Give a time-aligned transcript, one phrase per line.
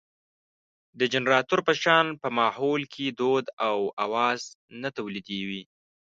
[0.99, 4.41] د جنراتور په شان په ماحول کې دود او اواز
[4.81, 5.63] نه تولېدوي.